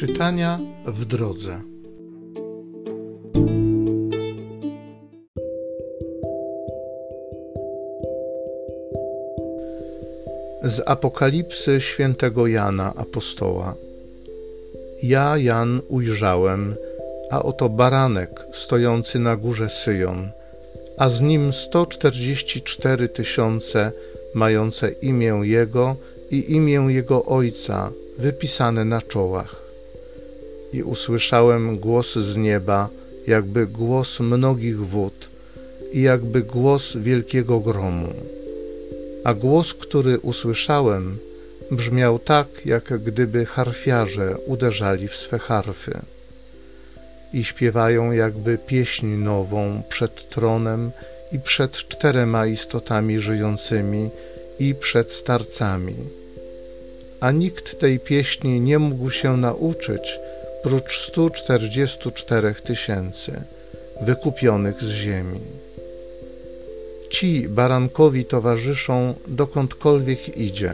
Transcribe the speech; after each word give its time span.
Czytania 0.00 0.60
w 0.86 1.04
drodze. 1.04 1.60
Z 10.62 10.82
Apokalipsy 10.86 11.80
świętego 11.80 12.46
Jana 12.46 12.94
apostoła. 12.96 13.74
Ja, 15.02 15.38
Jan, 15.38 15.80
ujrzałem, 15.88 16.74
a 17.30 17.42
oto 17.42 17.68
baranek 17.68 18.30
stojący 18.52 19.18
na 19.18 19.36
górze 19.36 19.68
Syjon, 19.68 20.28
a 20.98 21.10
z 21.10 21.20
nim 21.20 21.52
sto 21.52 21.86
czterdzieści 21.86 22.62
cztery 22.62 23.08
tysiące 23.08 23.92
mające 24.34 24.90
imię 24.90 25.40
Jego 25.42 25.96
i 26.30 26.52
imię 26.52 26.86
Jego 26.88 27.24
Ojca 27.24 27.90
wypisane 28.18 28.84
na 28.84 29.02
czołach. 29.02 29.59
I 30.72 30.82
usłyszałem 30.82 31.78
głos 31.78 32.14
z 32.14 32.36
nieba, 32.36 32.88
jakby 33.26 33.66
głos 33.66 34.20
mnogich 34.20 34.78
wód 34.86 35.28
i 35.92 36.02
jakby 36.02 36.42
głos 36.42 36.96
wielkiego 36.96 37.60
gromu. 37.60 38.12
A 39.24 39.34
głos, 39.34 39.74
który 39.74 40.18
usłyszałem, 40.18 41.18
brzmiał 41.70 42.18
tak, 42.18 42.46
jak 42.64 42.98
gdyby 42.98 43.46
harfiarze 43.46 44.36
uderzali 44.46 45.08
w 45.08 45.16
swe 45.16 45.38
harfy. 45.38 45.98
I 47.32 47.44
śpiewają 47.44 48.12
jakby 48.12 48.58
pieśń 48.58 49.06
nową 49.06 49.82
przed 49.88 50.28
tronem 50.28 50.90
i 51.32 51.38
przed 51.38 51.72
czterema 51.72 52.46
istotami 52.46 53.18
żyjącymi 53.18 54.10
i 54.58 54.74
przed 54.74 55.12
starcami 55.12 55.94
a 57.20 57.30
nikt 57.30 57.80
tej 57.80 57.98
pieśni 57.98 58.60
nie 58.60 58.78
mógł 58.78 59.10
się 59.10 59.36
nauczyć, 59.36 60.18
prócz 60.62 60.98
144 61.08 62.54
tysięcy 62.54 63.32
wykupionych 64.00 64.82
z 64.82 64.88
ziemi. 64.88 65.40
Ci 67.10 67.48
barankowi 67.48 68.24
towarzyszą 68.24 69.14
dokądkolwiek 69.26 70.36
idzie. 70.36 70.72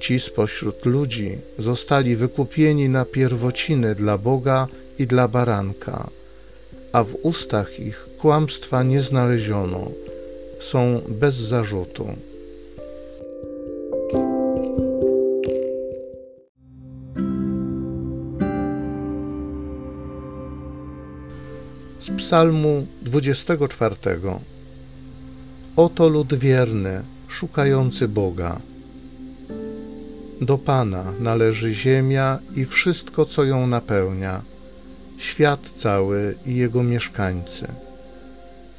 Ci 0.00 0.20
spośród 0.20 0.84
ludzi 0.84 1.38
zostali 1.58 2.16
wykupieni 2.16 2.88
na 2.88 3.04
pierwociny 3.04 3.94
dla 3.94 4.18
Boga 4.18 4.66
i 4.98 5.06
dla 5.06 5.28
baranka, 5.28 6.10
a 6.92 7.04
w 7.04 7.14
ustach 7.22 7.80
ich 7.80 8.06
kłamstwa 8.20 8.82
nie 8.82 9.02
znaleziono, 9.02 9.90
są 10.60 11.00
bez 11.08 11.34
zarzutu. 11.34 12.08
Z 22.00 22.10
Psalmu 22.16 22.86
24. 23.02 23.96
Oto 25.76 26.08
lud 26.08 26.34
wierny, 26.34 27.02
szukający 27.28 28.08
Boga. 28.08 28.60
Do 30.40 30.58
Pana 30.58 31.04
należy 31.20 31.74
ziemia 31.74 32.38
i 32.56 32.64
wszystko, 32.64 33.24
co 33.24 33.44
ją 33.44 33.66
napełnia, 33.66 34.42
świat 35.18 35.70
cały 35.76 36.34
i 36.46 36.56
jego 36.56 36.82
mieszkańcy. 36.82 37.68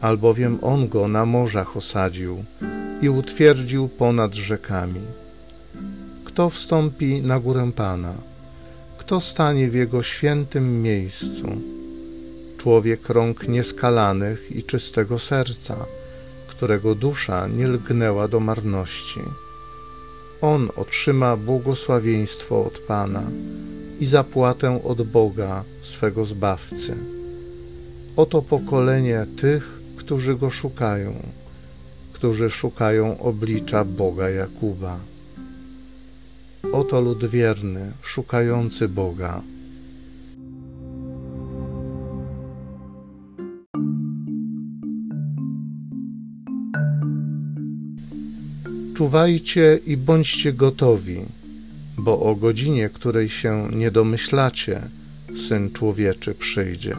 Albowiem 0.02 0.60
On 0.62 0.88
go 0.88 1.08
na 1.08 1.26
morzach 1.26 1.78
osadził 1.78 2.44
i 3.02 3.10
utwierdził 3.10 3.88
ponad 3.88 4.36
rzekami. 4.36 5.02
Kto 6.26 6.50
wstąpi 6.50 7.22
na 7.22 7.40
górę 7.40 7.72
Pana? 7.76 8.14
Kto 8.98 9.22
stanie 9.22 9.70
w 9.70 9.76
Jego 9.76 10.04
świętym 10.04 10.82
miejscu? 10.82 11.79
Człowiek 12.60 13.10
rąk 13.10 13.48
nieskalanych 13.48 14.52
i 14.52 14.64
czystego 14.64 15.20
serca, 15.20 15.86
którego 16.48 16.96
dusza 16.96 17.48
nie 17.48 17.68
lgnęła 17.68 18.28
do 18.28 18.40
marności. 18.40 19.20
On 20.42 20.70
otrzyma 20.76 21.38
błogosławieństwo 21.38 22.66
od 22.66 22.80
Pana 22.80 23.24
i 24.00 24.06
zapłatę 24.06 24.84
od 24.84 25.02
Boga, 25.02 25.64
swego 25.82 26.26
Zbawcy. 26.26 26.98
Oto 28.16 28.42
pokolenie 28.42 29.26
tych, 29.42 29.80
którzy 29.98 30.36
Go 30.36 30.50
szukają, 30.50 31.14
którzy 32.14 32.50
szukają 32.50 33.20
oblicza 33.20 33.86
Boga 33.86 34.30
Jakuba. 34.30 35.00
Oto 36.74 37.02
lud 37.02 37.26
wierny, 37.26 37.92
szukający 38.02 38.88
Boga. 38.88 39.42
Czuwajcie 49.00 49.80
i 49.86 49.98
bądźcie 49.98 50.54
gotowi, 50.54 51.20
bo 51.98 52.20
o 52.20 52.36
godzinie, 52.36 52.90
której 52.90 53.30
się 53.30 53.68
nie 53.72 53.92
domyślacie, 53.92 54.82
Syn 55.48 55.72
Człowieczy 55.72 56.36
przyjdzie. 56.36 56.96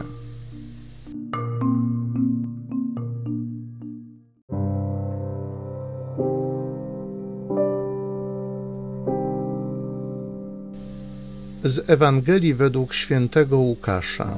Z 11.63 11.89
Ewangelii 11.89 12.53
według 12.53 12.93
świętego 12.93 13.57
Łukasza. 13.57 14.37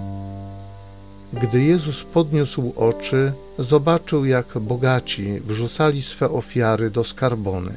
Gdy 1.42 1.64
Jezus 1.64 2.04
podniósł 2.04 2.74
oczy, 2.76 3.32
zobaczył, 3.60 4.26
jak 4.26 4.58
bogaci 4.60 5.40
wrzucali 5.40 6.02
swe 6.02 6.30
ofiary 6.30 6.90
do 6.90 7.04
skarbony. 7.04 7.74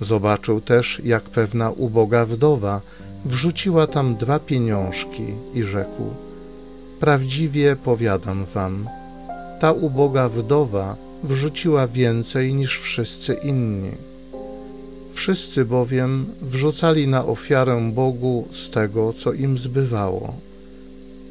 Zobaczył 0.00 0.60
też, 0.60 1.02
jak 1.04 1.22
pewna 1.22 1.70
uboga 1.70 2.26
wdowa 2.26 2.80
wrzuciła 3.24 3.86
tam 3.86 4.16
dwa 4.16 4.38
pieniążki 4.38 5.24
i 5.54 5.62
rzekł: 5.62 6.02
Prawdziwie 7.00 7.76
powiadam 7.76 8.44
wam, 8.44 8.88
ta 9.60 9.72
uboga 9.72 10.28
wdowa 10.28 10.96
wrzuciła 11.22 11.86
więcej 11.86 12.54
niż 12.54 12.80
wszyscy 12.80 13.34
inni. 13.34 13.90
Wszyscy 15.12 15.64
bowiem 15.64 16.26
wrzucali 16.42 17.08
na 17.08 17.24
ofiarę 17.24 17.90
Bogu 17.92 18.48
z 18.50 18.70
tego, 18.70 19.12
co 19.12 19.32
im 19.32 19.58
zbywało 19.58 20.34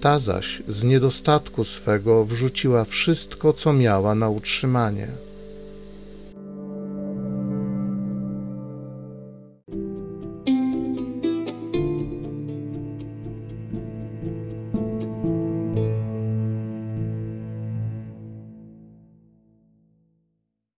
ta 0.01 0.19
zaś 0.19 0.63
z 0.67 0.84
niedostatku 0.84 1.63
swego 1.63 2.25
wrzuciła 2.25 2.85
wszystko, 2.85 3.53
co 3.53 3.73
miała 3.73 4.16
na 4.16 4.29
utrzymanie. 4.29 5.07